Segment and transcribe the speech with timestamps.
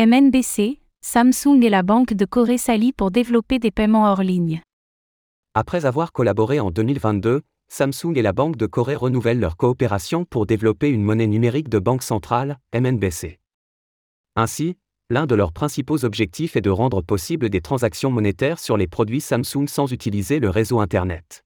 [0.00, 4.62] MNBC, Samsung et la Banque de Corée s'allient pour développer des paiements hors ligne.
[5.54, 10.46] Après avoir collaboré en 2022, Samsung et la Banque de Corée renouvellent leur coopération pour
[10.46, 13.40] développer une monnaie numérique de banque centrale, MNBC.
[14.36, 14.76] Ainsi,
[15.10, 19.20] l'un de leurs principaux objectifs est de rendre possible des transactions monétaires sur les produits
[19.20, 21.42] Samsung sans utiliser le réseau Internet.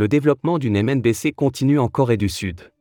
[0.00, 2.72] Le développement d'une MNBC continue en Corée du Sud.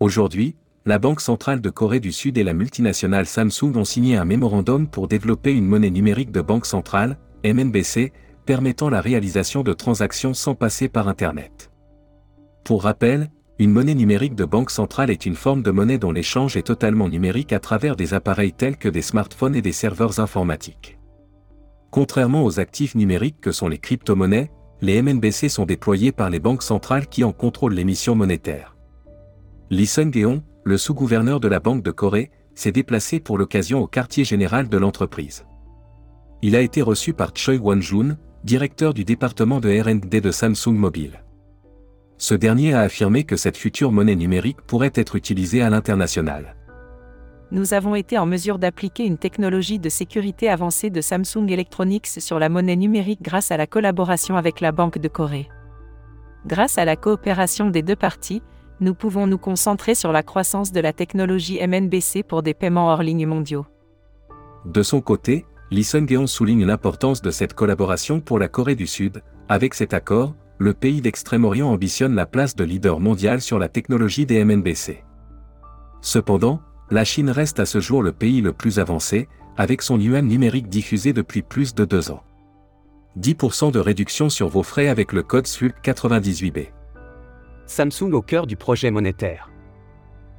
[0.00, 4.24] Aujourd'hui, la Banque centrale de Corée du Sud et la multinationale Samsung ont signé un
[4.24, 8.12] mémorandum pour développer une monnaie numérique de banque centrale, MNBC,
[8.46, 11.70] permettant la réalisation de transactions sans passer par Internet.
[12.64, 13.30] Pour rappel,
[13.60, 17.08] une monnaie numérique de banque centrale est une forme de monnaie dont l'échange est totalement
[17.08, 20.98] numérique à travers des appareils tels que des smartphones et des serveurs informatiques.
[21.92, 24.50] Contrairement aux actifs numériques que sont les crypto-monnaies,
[24.84, 28.76] les MNBC sont déployés par les banques centrales qui en contrôlent l'émission monétaire.
[29.70, 34.24] Lee Sung-geon, le sous-gouverneur de la Banque de Corée, s'est déplacé pour l'occasion au quartier
[34.24, 35.46] général de l'entreprise.
[36.42, 41.24] Il a été reçu par Choi Won-jun, directeur du département de R&D de Samsung Mobile.
[42.18, 46.56] Ce dernier a affirmé que cette future monnaie numérique pourrait être utilisée à l'international.
[47.54, 52.40] Nous avons été en mesure d'appliquer une technologie de sécurité avancée de Samsung Electronics sur
[52.40, 55.48] la monnaie numérique grâce à la collaboration avec la Banque de Corée.
[56.46, 58.42] Grâce à la coopération des deux parties,
[58.80, 63.04] nous pouvons nous concentrer sur la croissance de la technologie MNBC pour des paiements hors
[63.04, 63.66] ligne mondiaux.
[64.64, 69.22] De son côté, Lee Sung-geon souligne l'importance de cette collaboration pour la Corée du Sud.
[69.48, 74.26] Avec cet accord, le pays d'Extrême-Orient ambitionne la place de leader mondial sur la technologie
[74.26, 75.04] des MNBC.
[76.00, 80.26] Cependant, la Chine reste à ce jour le pays le plus avancé, avec son yuan
[80.26, 82.22] numérique diffusé depuis plus de deux ans.
[83.18, 86.68] 10% de réduction sur vos frais avec le code SULC 98B.
[87.66, 89.50] Samsung au cœur du projet monétaire.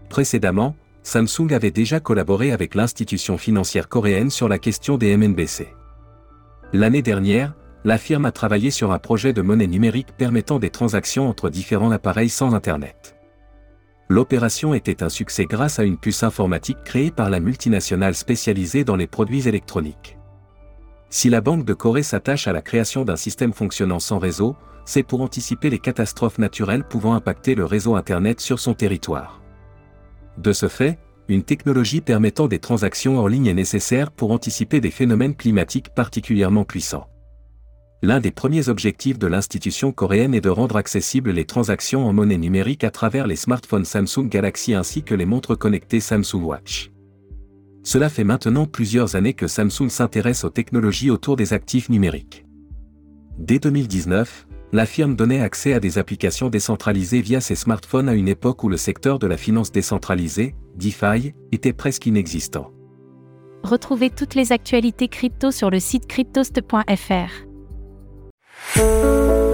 [0.09, 5.69] Précédemment, Samsung avait déjà collaboré avec l'institution financière coréenne sur la question des MNBC.
[6.73, 7.53] L'année dernière,
[7.85, 11.91] la firme a travaillé sur un projet de monnaie numérique permettant des transactions entre différents
[11.91, 13.15] appareils sans Internet.
[14.07, 18.95] L'opération était un succès grâce à une puce informatique créée par la multinationale spécialisée dans
[18.95, 20.17] les produits électroniques.
[21.09, 24.55] Si la Banque de Corée s'attache à la création d'un système fonctionnant sans réseau,
[24.85, 29.41] c'est pour anticiper les catastrophes naturelles pouvant impacter le réseau Internet sur son territoire.
[30.37, 34.91] De ce fait, une technologie permettant des transactions en ligne est nécessaire pour anticiper des
[34.91, 37.07] phénomènes climatiques particulièrement puissants.
[38.05, 42.38] L'un des premiers objectifs de l'institution coréenne est de rendre accessibles les transactions en monnaie
[42.38, 46.91] numérique à travers les smartphones Samsung Galaxy ainsi que les montres connectées Samsung Watch.
[47.81, 52.45] Cela fait maintenant plusieurs années que Samsung s'intéresse aux technologies autour des actifs numériques.
[53.39, 58.27] Dès 2019, la firme donnait accès à des applications décentralisées via ses smartphones à une
[58.27, 62.72] époque où le secteur de la finance décentralisée, DeFi, était presque inexistant.
[63.63, 67.54] Retrouvez toutes les actualités crypto sur le site cryptost.fr.
[68.75, 69.44] Música